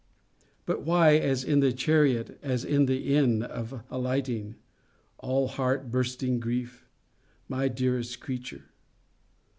But 0.65 0.81
why, 0.81 1.17
as 1.17 1.43
in 1.43 1.59
the 1.59 1.71
chariot, 1.71 2.39
as 2.41 2.65
in 2.65 2.87
the 2.87 3.13
inn, 3.15 3.43
at 3.43 3.85
alighting, 3.91 4.55
all 5.19 5.47
heart 5.47 5.91
bursting 5.91 6.39
grief, 6.39 6.89
my 7.47 7.67
dearest 7.67 8.19
creature? 8.19 8.71